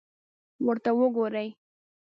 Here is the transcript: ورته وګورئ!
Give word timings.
ورته 0.65 0.89
وګورئ! 0.99 1.47